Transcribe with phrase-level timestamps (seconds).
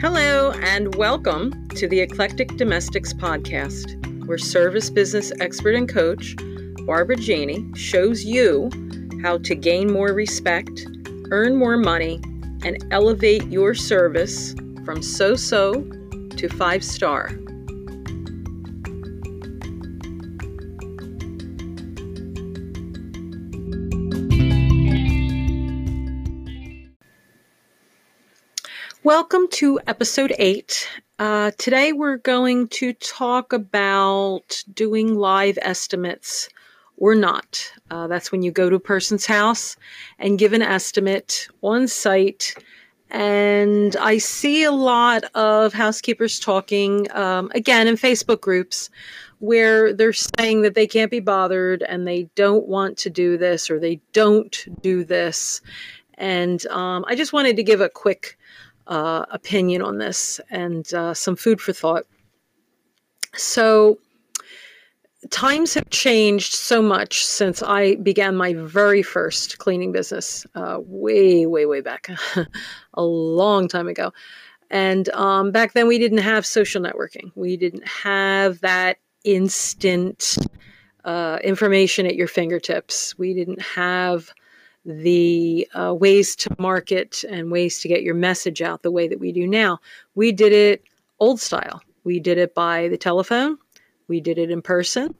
[0.00, 6.36] Hello, and welcome to the Eclectic Domestics Podcast, where service business expert and coach
[6.86, 8.70] Barbara Gini shows you
[9.22, 10.86] how to gain more respect,
[11.30, 12.18] earn more money,
[12.64, 14.54] and elevate your service
[14.86, 15.82] from so so
[16.30, 17.28] to five star.
[29.02, 30.86] Welcome to episode eight.
[31.18, 36.50] Uh, today we're going to talk about doing live estimates
[36.98, 37.72] or not.
[37.90, 39.74] Uh, that's when you go to a person's house
[40.18, 42.54] and give an estimate on site.
[43.08, 48.90] And I see a lot of housekeepers talking, um, again, in Facebook groups
[49.38, 53.70] where they're saying that they can't be bothered and they don't want to do this
[53.70, 55.62] or they don't do this.
[56.18, 58.36] And um, I just wanted to give a quick
[58.90, 62.04] uh, opinion on this and uh, some food for thought.
[63.36, 63.98] So,
[65.30, 71.46] times have changed so much since I began my very first cleaning business, uh, way,
[71.46, 72.10] way, way back,
[72.94, 74.12] a long time ago.
[74.70, 77.30] And um, back then, we didn't have social networking.
[77.34, 80.38] We didn't have that instant
[81.04, 83.16] uh, information at your fingertips.
[83.18, 84.32] We didn't have
[84.84, 89.20] the uh, ways to market and ways to get your message out the way that
[89.20, 89.78] we do now.
[90.14, 90.84] We did it
[91.18, 91.82] old style.
[92.04, 93.58] We did it by the telephone,
[94.08, 95.14] we did it in person.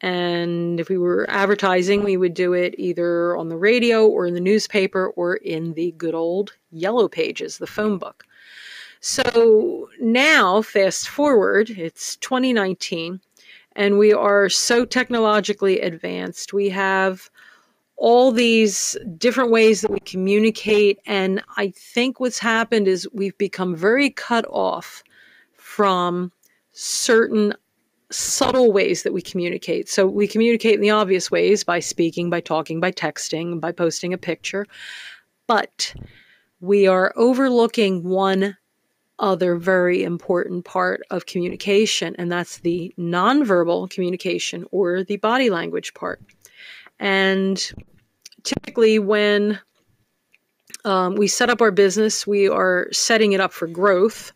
[0.00, 4.34] And if we were advertising, we would do it either on the radio or in
[4.34, 8.24] the newspaper or in the good old yellow pages, the phone book.
[9.00, 13.20] So now, fast forward, it's 2019,
[13.74, 16.52] and we are so technologically advanced.
[16.52, 17.28] We have
[17.98, 21.00] all these different ways that we communicate.
[21.04, 25.02] And I think what's happened is we've become very cut off
[25.56, 26.30] from
[26.72, 27.52] certain
[28.10, 29.88] subtle ways that we communicate.
[29.88, 34.14] So we communicate in the obvious ways by speaking, by talking, by texting, by posting
[34.14, 34.64] a picture.
[35.48, 35.92] But
[36.60, 38.56] we are overlooking one
[39.18, 45.92] other very important part of communication, and that's the nonverbal communication or the body language
[45.94, 46.20] part.
[46.98, 47.72] And
[48.42, 49.60] typically, when
[50.84, 54.32] um, we set up our business, we are setting it up for growth.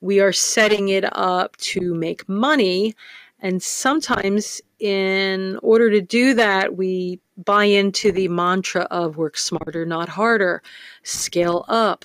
[0.00, 2.94] We are setting it up to make money.
[3.40, 9.84] And sometimes, in order to do that, we buy into the mantra of work smarter,
[9.84, 10.62] not harder,
[11.02, 12.04] scale up,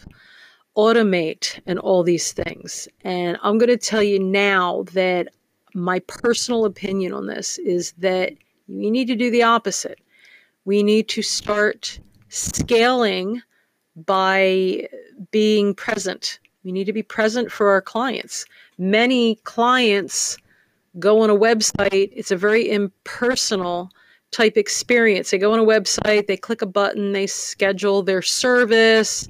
[0.76, 2.88] automate, and all these things.
[3.04, 5.30] And I'm going to tell you now that
[5.74, 8.34] my personal opinion on this is that
[8.68, 10.00] you need to do the opposite.
[10.66, 13.42] We need to start scaling
[13.96, 14.88] by
[15.32, 16.40] being present.
[16.64, 18.46] We need to be present for our clients.
[18.78, 20.38] Many clients
[21.00, 23.90] go on a website, it's a very impersonal
[24.32, 25.32] type experience.
[25.32, 29.28] They go on a website, they click a button, they schedule their service,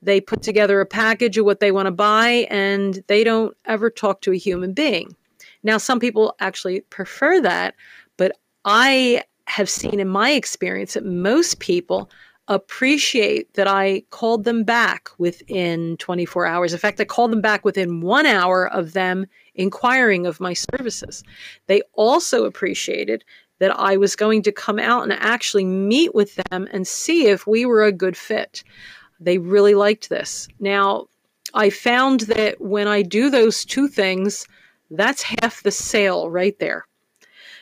[0.00, 3.90] they put together a package of what they want to buy, and they don't ever
[3.90, 5.14] talk to a human being.
[5.62, 7.74] Now, some people actually prefer that,
[8.70, 12.10] I have seen in my experience that most people
[12.48, 16.74] appreciate that I called them back within 24 hours.
[16.74, 19.24] In fact, I called them back within one hour of them
[19.54, 21.24] inquiring of my services.
[21.66, 23.24] They also appreciated
[23.58, 27.46] that I was going to come out and actually meet with them and see if
[27.46, 28.62] we were a good fit.
[29.18, 30.46] They really liked this.
[30.60, 31.06] Now,
[31.54, 34.46] I found that when I do those two things,
[34.90, 36.84] that's half the sale right there.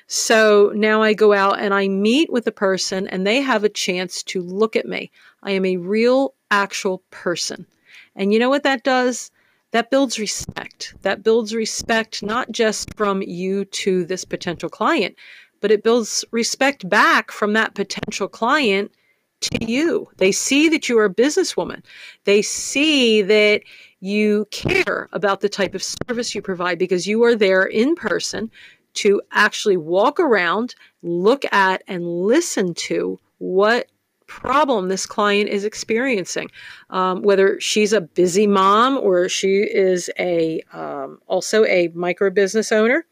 [0.06, 3.68] So now I go out and I meet with a person and they have a
[3.68, 5.10] chance to look at me.
[5.42, 7.66] I am a real, actual person.
[8.14, 9.30] And you know what that does?
[9.72, 10.94] That builds respect.
[11.02, 15.16] That builds respect not just from you to this potential client,
[15.60, 18.92] but it builds respect back from that potential client
[19.40, 20.08] to you.
[20.16, 21.82] They see that you are a businesswoman.
[22.24, 23.62] They see that
[24.00, 28.50] you care about the type of service you provide because you are there in person
[28.96, 33.86] to actually walk around, look at, and listen to what
[34.26, 36.50] problem this client is experiencing.
[36.90, 42.72] Um, whether she's a busy mom or she is a um, also a micro business
[42.72, 43.04] owner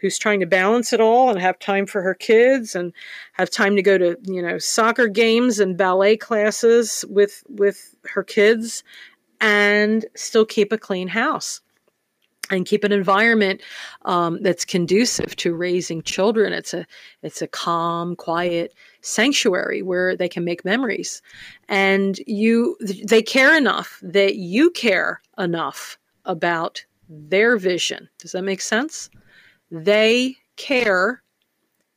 [0.00, 2.92] who's trying to balance it all and have time for her kids and
[3.32, 8.22] have time to go to you know soccer games and ballet classes with with her
[8.22, 8.82] kids
[9.40, 11.60] and still keep a clean house
[12.50, 13.60] and keep an environment
[14.04, 16.52] um, that's conducive to raising children.
[16.52, 16.86] It's a
[17.22, 21.22] it's a calm, quiet sanctuary where they can make memories,
[21.68, 28.08] and you they care enough that you care enough about their vision.
[28.18, 29.10] Does that make sense?
[29.70, 31.22] They care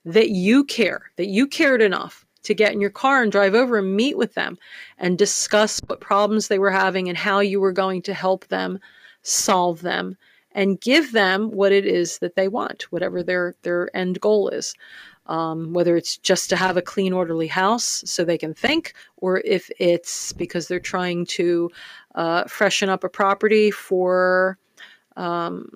[0.05, 3.77] that you care, that you cared enough to get in your car and drive over
[3.77, 4.57] and meet with them
[4.97, 8.79] and discuss what problems they were having and how you were going to help them
[9.21, 10.17] solve them
[10.53, 14.73] and give them what it is that they want, whatever their their end goal is.
[15.25, 19.41] Um, whether it's just to have a clean, orderly house so they can think, or
[19.45, 21.71] if it's because they're trying to
[22.15, 24.57] uh, freshen up a property for
[25.15, 25.69] um,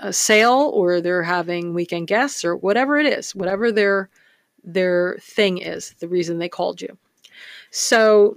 [0.00, 4.10] a sale, or they're having weekend guests, or whatever it is, whatever their
[4.62, 6.96] their thing is, the reason they called you.
[7.72, 8.36] So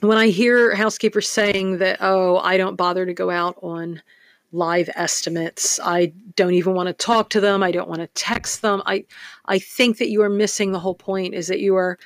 [0.00, 4.02] when I hear housekeepers saying that, oh, I don't bother to go out on
[4.52, 5.78] live estimates.
[5.82, 7.62] I don't even want to talk to them.
[7.62, 8.82] I don't want to text them.
[8.86, 9.04] I
[9.46, 11.98] I think that you are missing the whole point is that you are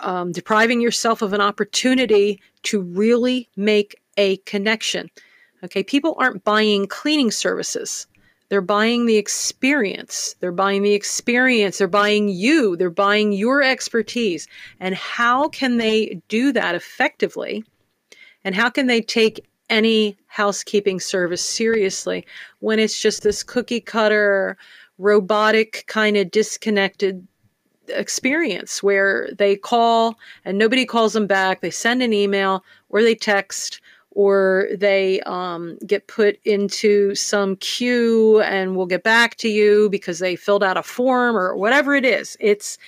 [0.00, 5.10] um, depriving yourself of an opportunity to really make a connection.
[5.64, 8.06] Okay, people aren't buying cleaning services.
[8.48, 10.36] They're buying the experience.
[10.40, 11.78] They're buying the experience.
[11.78, 12.76] They're buying you.
[12.76, 14.46] They're buying your expertise.
[14.78, 17.64] And how can they do that effectively?
[18.44, 22.24] And how can they take any housekeeping service seriously
[22.60, 24.56] when it's just this cookie cutter,
[24.98, 27.26] robotic, kind of disconnected
[27.88, 31.60] experience where they call and nobody calls them back.
[31.60, 33.80] They send an email or they text
[34.10, 40.20] or they um, get put into some queue and we'll get back to you because
[40.20, 42.36] they filled out a form or whatever it is.
[42.40, 42.78] It's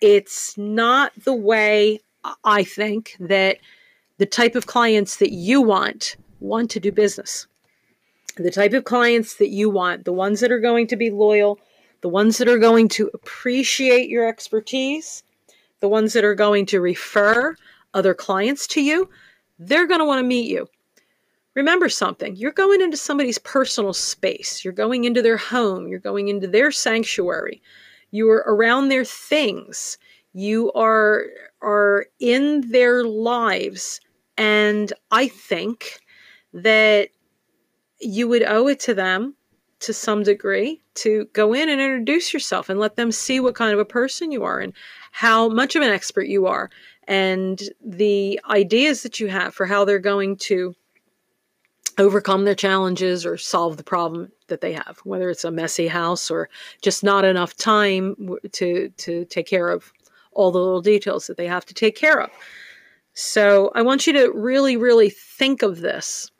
[0.00, 2.00] it's not the way
[2.42, 3.58] I think that
[4.18, 7.46] the type of clients that you want want to do business.
[8.36, 11.58] The type of clients that you want, the ones that are going to be loyal,
[12.00, 15.22] the ones that are going to appreciate your expertise,
[15.80, 17.56] the ones that are going to refer
[17.94, 19.08] other clients to you,
[19.58, 20.68] they're going to want to meet you.
[21.54, 26.28] Remember something you're going into somebody's personal space, you're going into their home, you're going
[26.28, 27.60] into their sanctuary,
[28.10, 29.98] you're around their things,
[30.32, 31.26] you are,
[31.60, 34.00] are in their lives.
[34.38, 36.00] And I think
[36.52, 37.08] that
[38.00, 39.34] you would owe it to them
[39.80, 43.72] to some degree to go in and introduce yourself and let them see what kind
[43.72, 44.72] of a person you are and
[45.10, 46.70] how much of an expert you are
[47.08, 50.74] and the ideas that you have for how they're going to
[51.98, 56.30] overcome their challenges or solve the problem that they have whether it's a messy house
[56.30, 56.48] or
[56.80, 58.16] just not enough time
[58.50, 59.92] to to take care of
[60.32, 62.30] all the little details that they have to take care of.
[63.14, 66.31] So i want you to really really think of this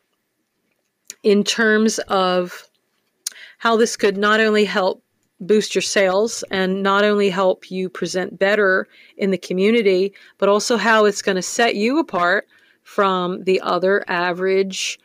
[1.23, 2.69] in terms of
[3.59, 5.03] how this could not only help
[5.41, 8.87] boost your sales and not only help you present better
[9.17, 12.47] in the community, but also how it's going to set you apart
[12.85, 14.99] from the other average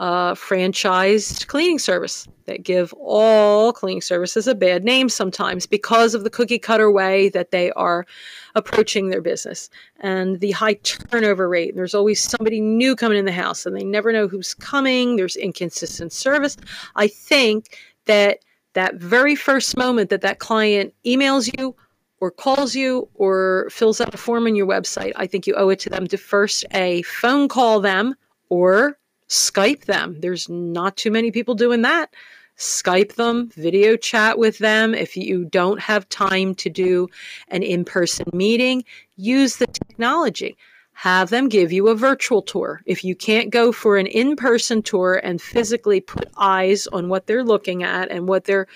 [0.00, 6.24] uh, franchised cleaning service that give all cleaning services a bad name sometimes because of
[6.24, 8.06] the cookie cutter way that they are
[8.54, 9.68] approaching their business
[10.00, 11.76] and the high turnover rate.
[11.76, 15.16] There's always somebody new coming in the house and they never know who's coming.
[15.16, 16.56] There's inconsistent service.
[16.96, 17.76] I think
[18.06, 18.38] that
[18.72, 21.76] that very first moment that that client emails you
[22.20, 25.68] or calls you or fills out a form on your website, I think you owe
[25.68, 28.14] it to them to first a phone call them
[28.48, 28.96] or
[29.30, 30.16] Skype them.
[30.20, 32.12] There's not too many people doing that.
[32.58, 34.92] Skype them, video chat with them.
[34.92, 37.08] If you don't have time to do
[37.48, 38.84] an in person meeting,
[39.16, 40.58] use the technology.
[40.92, 42.82] Have them give you a virtual tour.
[42.84, 47.26] If you can't go for an in person tour and physically put eyes on what
[47.26, 48.66] they're looking at and what their,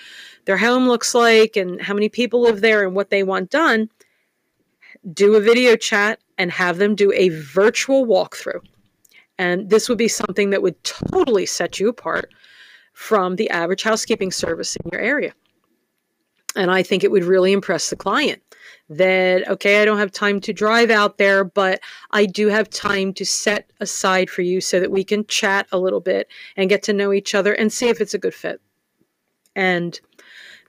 [0.45, 3.89] their home looks like and how many people live there and what they want done,
[5.13, 8.61] do a video chat and have them do a virtual walkthrough.
[9.37, 12.33] And this would be something that would totally set you apart
[12.93, 15.33] from the average housekeeping service in your area.
[16.55, 18.41] And I think it would really impress the client
[18.89, 23.13] that, okay, I don't have time to drive out there, but I do have time
[23.15, 26.83] to set aside for you so that we can chat a little bit and get
[26.83, 28.61] to know each other and see if it's a good fit.
[29.55, 29.99] And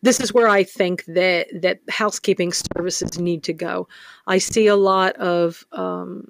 [0.02, 3.88] this is where I think that that housekeeping services need to go.
[4.26, 6.28] I see a lot of um,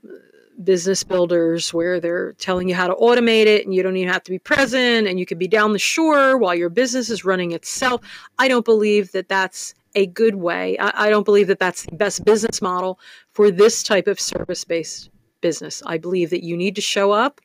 [0.65, 4.23] business builders where they're telling you how to automate it and you don't even have
[4.25, 7.53] to be present and you could be down the shore while your business is running
[7.53, 8.01] itself.
[8.39, 10.79] I don't believe that that's a good way.
[10.79, 12.99] I, I don't believe that that's the best business model
[13.33, 15.11] for this type of service based
[15.41, 15.83] business.
[15.87, 17.41] I believe that you need to show up.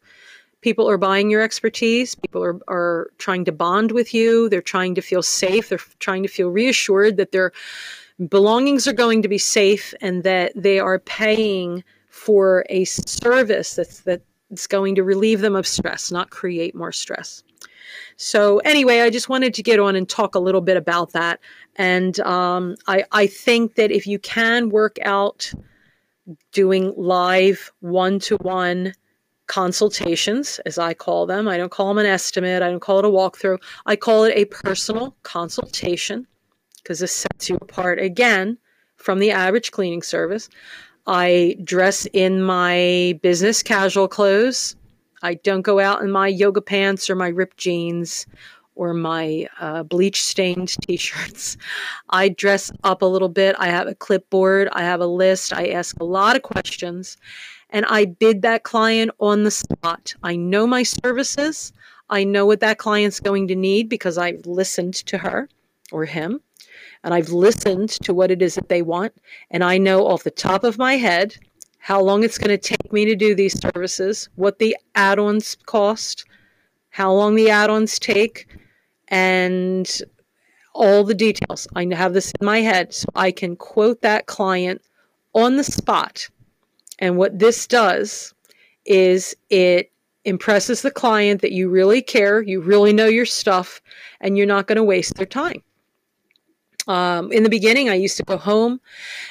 [0.61, 2.13] People are buying your expertise.
[2.13, 4.47] People are, are trying to bond with you.
[4.47, 5.69] They're trying to feel safe.
[5.69, 7.51] They're trying to feel reassured that their
[8.29, 11.83] belongings are going to be safe and that they are paying
[12.25, 16.91] for a service that's that It's going to relieve them of stress, not create more
[16.91, 17.43] stress.
[18.17, 21.39] So, anyway, I just wanted to get on and talk a little bit about that.
[21.77, 25.51] And um, I, I think that if you can work out
[26.51, 28.93] doing live one to one
[29.47, 33.05] consultations, as I call them, I don't call them an estimate, I don't call it
[33.05, 36.27] a walkthrough, I call it a personal consultation
[36.77, 38.57] because this sets you apart again
[38.97, 40.49] from the average cleaning service.
[41.07, 44.75] I dress in my business casual clothes.
[45.23, 48.25] I don't go out in my yoga pants or my ripped jeans
[48.75, 51.57] or my uh, bleach stained t shirts.
[52.09, 53.55] I dress up a little bit.
[53.59, 57.17] I have a clipboard, I have a list, I ask a lot of questions,
[57.69, 60.15] and I bid that client on the spot.
[60.23, 61.73] I know my services,
[62.09, 65.49] I know what that client's going to need because I've listened to her
[65.91, 66.41] or him
[67.03, 69.13] and I've listened to what it is that they want,
[69.49, 71.35] and I know off the top of my head
[71.79, 75.57] how long it's going to take me to do these services, what the add ons
[75.65, 76.25] cost,
[76.91, 78.47] how long the add ons take,
[79.07, 80.01] and
[80.73, 81.67] all the details.
[81.75, 84.81] I have this in my head, so I can quote that client
[85.33, 86.29] on the spot.
[86.99, 88.33] And what this does
[88.85, 89.91] is it
[90.23, 93.81] impresses the client that you really care, you really know your stuff,
[94.19, 95.63] and you're not going to waste their time.
[96.91, 98.81] Um, in the beginning, I used to go home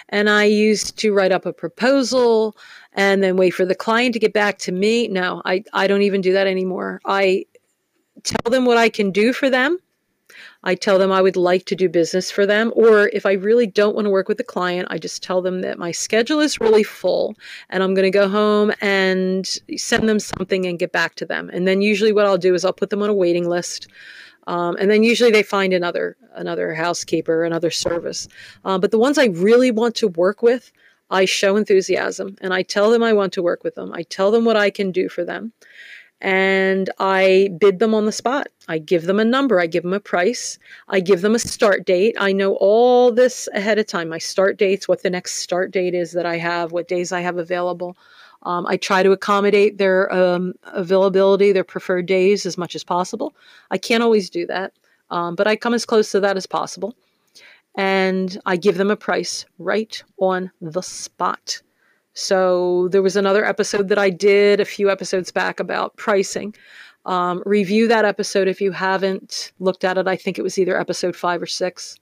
[0.08, 2.56] and I used to write up a proposal
[2.94, 5.08] and then wait for the client to get back to me.
[5.08, 7.02] No, I, I don't even do that anymore.
[7.04, 7.44] I
[8.22, 9.78] tell them what I can do for them.
[10.64, 12.72] I tell them I would like to do business for them.
[12.74, 15.60] Or if I really don't want to work with the client, I just tell them
[15.60, 17.34] that my schedule is really full
[17.68, 21.50] and I'm going to go home and send them something and get back to them.
[21.52, 23.88] And then usually what I'll do is I'll put them on a waiting list.
[24.46, 28.28] Um, and then usually they find another another housekeeper, another service.
[28.64, 30.72] Uh, but the ones I really want to work with,
[31.10, 33.92] I show enthusiasm and I tell them I want to work with them.
[33.92, 35.52] I tell them what I can do for them,
[36.20, 38.48] and I bid them on the spot.
[38.68, 41.84] I give them a number, I give them a price, I give them a start
[41.84, 42.16] date.
[42.18, 44.08] I know all this ahead of time.
[44.08, 47.20] My start dates, what the next start date is that I have, what days I
[47.20, 47.96] have available.
[48.44, 53.34] Um, I try to accommodate their um, availability, their preferred days as much as possible.
[53.70, 54.72] I can't always do that,
[55.10, 56.94] um, but I come as close to that as possible.
[57.76, 61.60] And I give them a price right on the spot.
[62.14, 66.54] So there was another episode that I did a few episodes back about pricing.
[67.06, 70.08] Um, review that episode if you haven't looked at it.
[70.08, 71.99] I think it was either episode five or six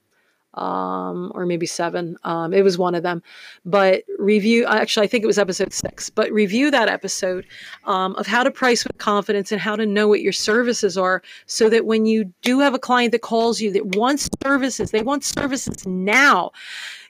[0.58, 2.16] um, or maybe seven.
[2.24, 3.22] Um, it was one of them.
[3.64, 7.46] But review, actually, I think it was episode six, but review that episode
[7.84, 11.22] um, of how to price with confidence and how to know what your services are
[11.46, 15.02] so that when you do have a client that calls you that wants services, they
[15.02, 16.50] want services now.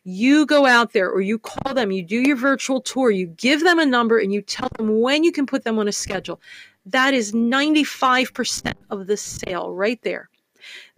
[0.04, 3.62] You go out there or you call them, you do your virtual tour, you give
[3.62, 6.40] them a number and you tell them when you can put them on a schedule.
[6.86, 10.30] That is 95% of the sale right there.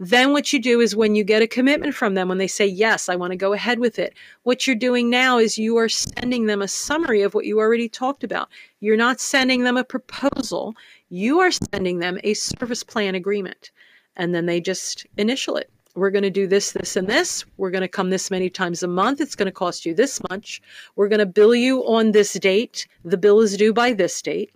[0.03, 2.65] Then what you do is when you get a commitment from them, when they say,
[2.65, 4.15] Yes, I want to go ahead with it,
[4.45, 7.87] what you're doing now is you are sending them a summary of what you already
[7.87, 8.49] talked about.
[8.81, 10.75] You're not sending them a proposal,
[11.11, 13.71] you are sending them a service plan agreement.
[14.17, 15.71] And then they just initial it.
[15.95, 17.45] We're going to do this, this, and this.
[17.59, 19.21] We're going to come this many times a month.
[19.21, 20.63] It's going to cost you this much.
[20.97, 22.89] We're going to bill you on this date.
[23.05, 24.51] The bill is due by this date,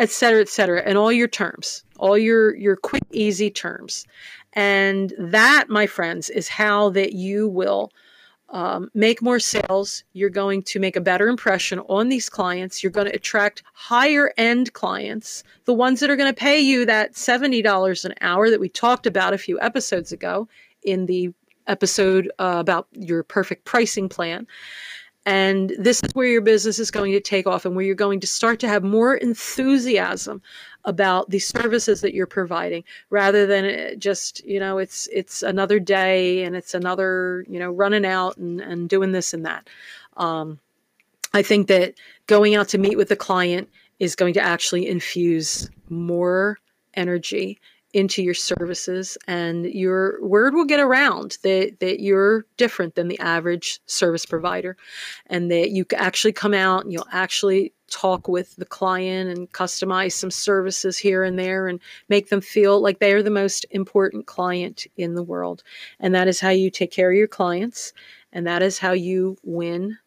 [0.00, 4.06] et cetera, et cetera, and all your terms, all your your quick, easy terms.
[4.54, 7.92] And that, my friends, is how that you will
[8.48, 10.02] um, make more sales.
[10.12, 12.82] You're going to make a better impression on these clients.
[12.82, 16.84] You're going to attract higher end clients, the ones that are going to pay you
[16.86, 20.48] that $70 an hour that we talked about a few episodes ago
[20.82, 21.32] in the
[21.66, 24.46] episode uh, about your perfect pricing plan.
[25.26, 28.20] And this is where your business is going to take off and where you're going
[28.20, 30.40] to start to have more enthusiasm
[30.86, 36.42] about the services that you're providing rather than just, you know, it's it's another day
[36.42, 39.68] and it's another, you know, running out and, and doing this and that.
[40.16, 40.58] Um,
[41.34, 41.94] I think that
[42.26, 46.58] going out to meet with the client is going to actually infuse more
[46.94, 47.60] energy
[47.92, 53.18] into your services and your word will get around that, that you're different than the
[53.18, 54.76] average service provider
[55.26, 60.12] and that you actually come out and you'll actually talk with the client and customize
[60.12, 64.26] some services here and there and make them feel like they are the most important
[64.26, 65.64] client in the world.
[65.98, 67.92] And that is how you take care of your clients
[68.32, 69.98] and that is how you win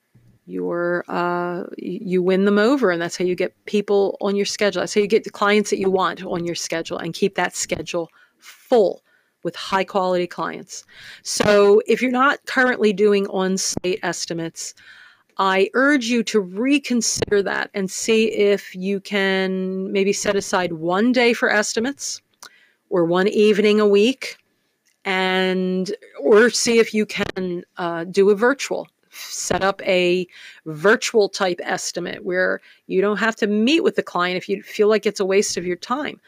[0.45, 4.81] your uh, you win them over and that's how you get people on your schedule.
[4.81, 7.55] That's how you get the clients that you want on your schedule and keep that
[7.55, 8.09] schedule
[8.39, 9.03] full
[9.43, 10.85] with high quality clients.
[11.23, 14.73] So if you're not currently doing on site estimates
[15.38, 21.12] I urge you to reconsider that and see if you can maybe set aside one
[21.12, 22.21] day for estimates
[22.89, 24.38] or one evening a week
[25.05, 30.27] and or see if you can uh, do a virtual set up a
[30.65, 34.88] virtual type estimate where you don't have to meet with the client if you feel
[34.88, 36.20] like it's a waste of your time.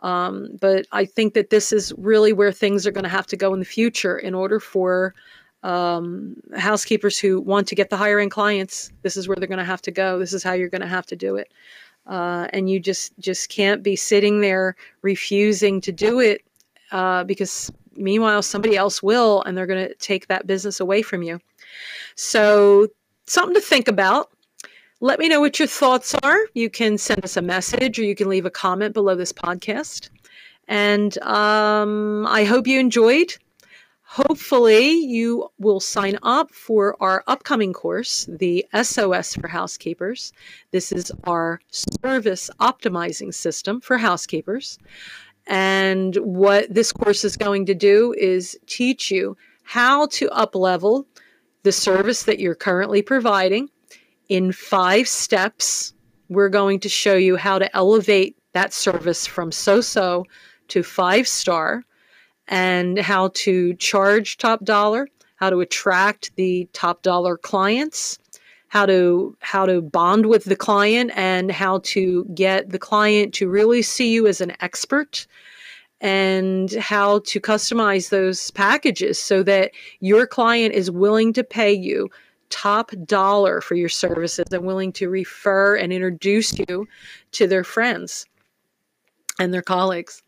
[0.00, 3.36] Um, but i think that this is really where things are going to have to
[3.36, 5.12] go in the future in order for
[5.64, 9.58] um, housekeepers who want to get the higher end clients this is where they're going
[9.58, 10.18] to have to go.
[10.18, 11.52] This is how you're going to have to do it.
[12.06, 16.42] Uh, and you just just can't be sitting there refusing to do it
[16.90, 21.22] uh, because meanwhile somebody else will and they're going to take that business away from
[21.22, 21.40] you.
[22.14, 22.88] So
[23.26, 24.30] something to think about.
[25.00, 26.38] Let me know what your thoughts are.
[26.54, 30.10] You can send us a message or you can leave a comment below this podcast.
[30.66, 33.34] And um, i hope you enjoyed.
[34.02, 40.32] Hopefully you will sign up for our upcoming course the sos for housekeepers.
[40.70, 44.78] This is our service optimizing system for housekeepers
[45.48, 51.06] and what this course is going to do is teach you how to uplevel
[51.62, 53.68] the service that you're currently providing
[54.28, 55.94] in five steps.
[56.28, 60.24] We're going to show you how to elevate that service from so so
[60.68, 61.82] to five star
[62.46, 68.18] and how to charge top dollar, how to attract the top dollar clients,
[68.68, 73.48] how to how to bond with the client and how to get the client to
[73.48, 75.26] really see you as an expert
[76.00, 82.08] and how to customize those packages so that your client is willing to pay you
[82.50, 86.86] top dollar for your services and willing to refer and introduce you
[87.32, 88.26] to their friends
[89.40, 90.22] and their colleagues.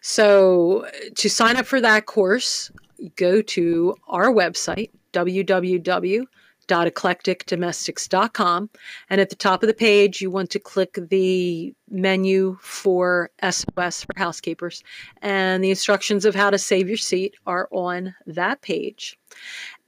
[0.00, 2.70] So, to sign up for that course,
[3.16, 6.26] go to our website, www
[6.68, 8.70] eclecticdomestics.com.
[9.10, 14.04] And at the top of the page, you want to click the menu for SOS
[14.04, 14.82] for housekeepers.
[15.22, 19.18] And the instructions of how to save your seat are on that page.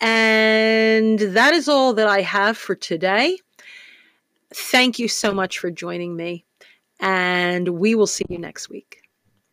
[0.00, 3.38] And that is all that I have for today.
[4.54, 6.44] Thank you so much for joining me.
[7.00, 9.02] And we will see you next week.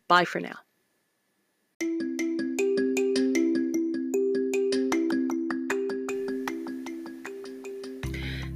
[0.08, 0.65] Bye for now.